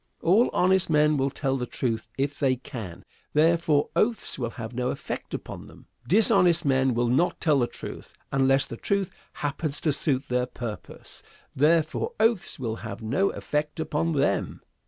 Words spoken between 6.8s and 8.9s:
will not tell the truth unless the